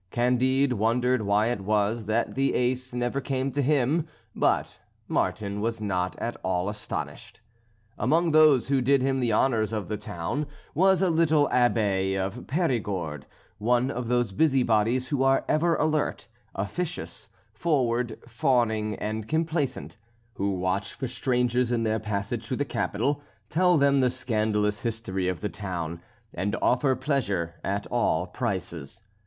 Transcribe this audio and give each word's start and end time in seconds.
Candide 0.09 0.73
wondered 0.73 1.21
why 1.21 1.49
it 1.49 1.61
was 1.61 2.05
that 2.05 2.33
the 2.33 2.55
ace 2.55 2.91
never 2.91 3.21
came 3.21 3.51
to 3.51 3.61
him; 3.61 4.07
but 4.35 4.79
Martin 5.07 5.61
was 5.61 5.79
not 5.79 6.15
at 6.17 6.35
all 6.41 6.67
astonished. 6.69 7.39
Among 7.99 8.31
those 8.31 8.69
who 8.69 8.81
did 8.81 9.03
him 9.03 9.19
the 9.19 9.31
honours 9.31 9.71
of 9.71 9.89
the 9.89 9.97
town 9.97 10.47
was 10.73 11.03
a 11.03 11.11
little 11.11 11.47
Abbé 11.49 12.17
of 12.17 12.47
Perigord, 12.47 13.27
one 13.59 13.91
of 13.91 14.07
those 14.07 14.31
busybodies 14.31 15.09
who 15.09 15.21
are 15.21 15.45
ever 15.47 15.75
alert, 15.75 16.27
officious, 16.55 17.27
forward, 17.53 18.17
fawning, 18.27 18.95
and 18.95 19.27
complaisant; 19.27 19.97
who 20.33 20.55
watch 20.57 20.93
for 20.95 21.07
strangers 21.07 21.71
in 21.71 21.83
their 21.83 21.99
passage 21.99 22.47
through 22.47 22.57
the 22.57 22.65
capital, 22.65 23.21
tell 23.49 23.77
them 23.77 23.99
the 23.99 24.09
scandalous 24.09 24.81
history 24.81 25.27
of 25.27 25.41
the 25.41 25.49
town, 25.49 26.01
and 26.33 26.55
offer 26.59 26.87
them 26.87 26.97
pleasure 26.97 27.53
at 27.63 27.85
all 27.91 28.25
prices. 28.25 29.03